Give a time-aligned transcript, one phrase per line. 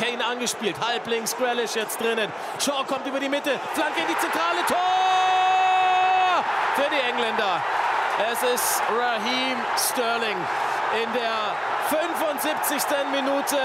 [0.00, 0.76] Kane angespielt.
[0.80, 2.32] Halblinks, Grealish jetzt drinnen.
[2.58, 3.60] Shaw kommt über die Mitte.
[3.74, 4.64] Flanke in die Zentrale.
[4.66, 4.78] Tor
[6.74, 7.62] für die Engländer.
[8.32, 10.38] Es ist Raheem Sterling
[11.02, 11.54] in der
[11.90, 12.82] 75.
[13.12, 13.56] Minute.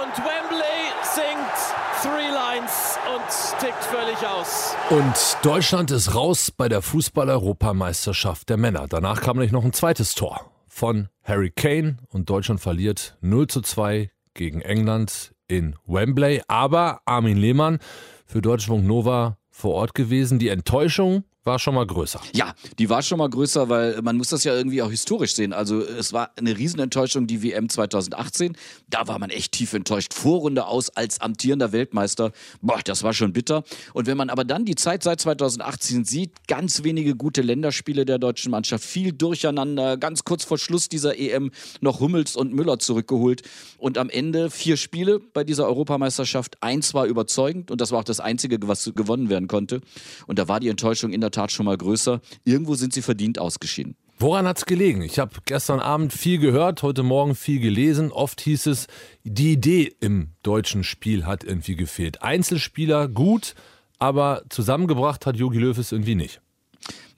[0.00, 1.56] Und Wembley singt
[2.00, 4.76] Three Lines und tickt völlig aus.
[4.90, 8.86] Und Deutschland ist raus bei der Fußball-Europameisterschaft der Männer.
[8.88, 13.60] Danach kam nämlich noch ein zweites Tor von Harry Kane und Deutschland verliert 0 zu
[13.62, 16.42] 2 gegen England in Wembley.
[16.48, 17.78] Aber Armin Lehmann
[18.26, 20.38] für Deutschland Nova vor Ort gewesen.
[20.38, 22.20] Die Enttäuschung war schon mal größer.
[22.34, 25.52] Ja, die war schon mal größer, weil man muss das ja irgendwie auch historisch sehen.
[25.54, 28.56] Also es war eine Riesenenttäuschung, die WM 2018.
[28.88, 30.12] Da war man echt tief enttäuscht.
[30.12, 32.32] Vorrunde aus als amtierender Weltmeister.
[32.60, 33.64] Boah, das war schon bitter.
[33.94, 38.18] Und wenn man aber dann die Zeit seit 2018 sieht, ganz wenige gute Länderspiele der
[38.18, 43.42] deutschen Mannschaft, viel Durcheinander, ganz kurz vor Schluss dieser EM noch Hummels und Müller zurückgeholt.
[43.78, 46.62] Und am Ende vier Spiele bei dieser Europameisterschaft.
[46.62, 49.80] Eins war überzeugend und das war auch das Einzige, was gewonnen werden konnte.
[50.26, 52.20] Und da war die Enttäuschung in der Tat schon mal größer.
[52.44, 53.96] Irgendwo sind sie verdient ausgeschieden.
[54.18, 55.00] Woran hat es gelegen?
[55.00, 58.12] Ich habe gestern Abend viel gehört, heute Morgen viel gelesen.
[58.12, 58.86] Oft hieß es,
[59.24, 62.22] die Idee im deutschen Spiel hat irgendwie gefehlt.
[62.22, 63.54] Einzelspieler gut,
[63.98, 66.42] aber zusammengebracht hat Jogi Löw es irgendwie nicht.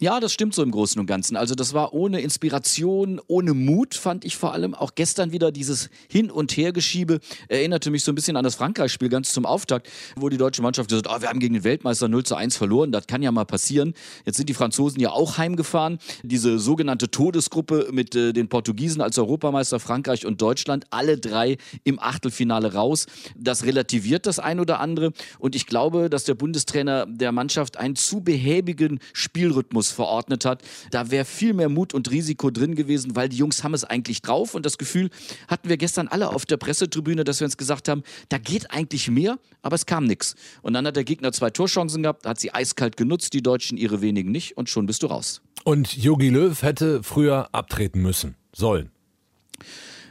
[0.03, 1.37] Ja, das stimmt so im Großen und Ganzen.
[1.37, 4.75] Also das war ohne Inspiration, ohne Mut, fand ich vor allem.
[4.75, 9.09] Auch gestern wieder dieses Hin- und Hergeschiebe erinnerte mich so ein bisschen an das Frankreich-Spiel
[9.11, 12.09] ganz zum Auftakt, wo die deutsche Mannschaft gesagt hat, oh, wir haben gegen den Weltmeister
[12.09, 13.95] 0 zu 1 verloren, das kann ja mal passieren.
[14.27, 15.99] Jetzt sind die Franzosen ja auch heimgefahren.
[16.25, 22.01] Diese sogenannte Todesgruppe mit äh, den Portugiesen als Europameister, Frankreich und Deutschland, alle drei im
[22.01, 23.07] Achtelfinale raus.
[23.37, 25.13] Das relativiert das ein oder andere.
[25.39, 30.63] Und ich glaube, dass der Bundestrainer der Mannschaft einen zu behäbigen Spielrhythmus verordnet hat.
[30.91, 34.23] Da wäre viel mehr Mut und Risiko drin gewesen, weil die Jungs haben es eigentlich
[34.23, 34.55] drauf.
[34.55, 35.11] Und das Gefühl
[35.49, 39.11] hatten wir gestern alle auf der Pressetribüne, dass wir uns gesagt haben, da geht eigentlich
[39.11, 40.35] mehr, aber es kam nichts.
[40.63, 44.01] Und dann hat der Gegner zwei Torchancen gehabt, hat sie eiskalt genutzt, die Deutschen ihre
[44.01, 45.43] wenigen nicht und schon bist du raus.
[45.65, 48.91] Und Jogi Löw hätte früher abtreten müssen, sollen.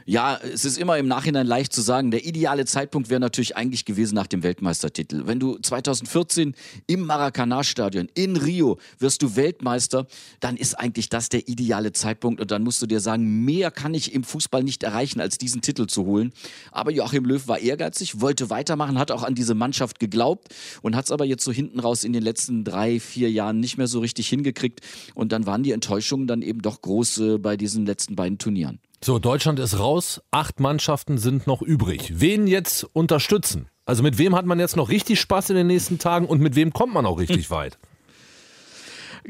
[0.04, 3.84] Ja, es ist immer im Nachhinein leicht zu sagen, der ideale Zeitpunkt wäre natürlich eigentlich
[3.84, 5.22] gewesen nach dem Weltmeistertitel.
[5.26, 6.54] Wenn du 2014
[6.86, 10.06] im Maracanã-Stadion in Rio wirst du Weltmeister,
[10.40, 13.94] dann ist eigentlich das der ideale Zeitpunkt und dann musst du dir sagen, mehr kann
[13.94, 16.32] ich im Fußball nicht erreichen, als diesen Titel zu holen.
[16.72, 20.48] Aber Joachim Löw war ehrgeizig, wollte weitermachen, hat auch an diese Mannschaft geglaubt
[20.82, 23.78] und hat es aber jetzt so hinten raus in den letzten drei, vier Jahren nicht
[23.78, 24.80] mehr so richtig hingekriegt
[25.14, 28.80] und dann waren die Enttäuschungen dann eben doch groß äh, bei diesen letzten beiden Turnieren.
[29.04, 32.20] So, Deutschland ist raus, acht Mannschaften sind noch übrig.
[32.20, 33.68] Wen jetzt unterstützen?
[33.84, 36.54] Also mit wem hat man jetzt noch richtig Spaß in den nächsten Tagen und mit
[36.54, 37.78] wem kommt man auch richtig weit?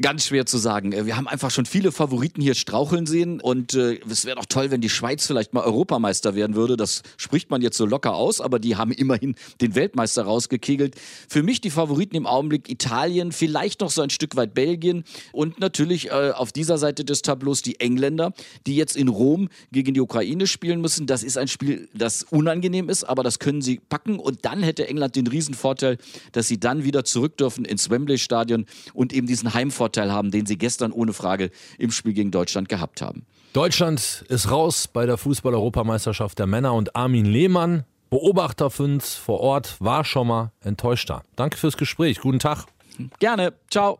[0.01, 0.91] Ganz schwer zu sagen.
[0.91, 4.47] Äh, wir haben einfach schon viele Favoriten hier straucheln sehen und äh, es wäre doch
[4.47, 6.77] toll, wenn die Schweiz vielleicht mal Europameister werden würde.
[6.77, 10.95] Das spricht man jetzt so locker aus, aber die haben immerhin den Weltmeister rausgekegelt.
[11.29, 15.59] Für mich die Favoriten im Augenblick Italien, vielleicht noch so ein Stück weit Belgien und
[15.59, 18.33] natürlich äh, auf dieser Seite des Tableaus die Engländer,
[18.65, 21.05] die jetzt in Rom gegen die Ukraine spielen müssen.
[21.05, 24.87] Das ist ein Spiel, das unangenehm ist, aber das können sie packen und dann hätte
[24.87, 25.99] England den Riesenvorteil,
[26.31, 28.65] dass sie dann wieder zurück dürfen ins Wembley Stadion
[28.95, 32.69] und eben diesen Heimvorteil Vorteil haben, den sie gestern ohne Frage im Spiel gegen Deutschland
[32.69, 33.25] gehabt haben.
[33.51, 39.41] Deutschland ist raus bei der Fußball-Europameisterschaft der Männer und Armin Lehmann, Beobachter für uns vor
[39.41, 41.23] Ort, war schon mal enttäuschter.
[41.35, 42.21] Danke fürs Gespräch.
[42.21, 42.65] Guten Tag.
[43.19, 43.53] Gerne.
[43.69, 43.99] Ciao.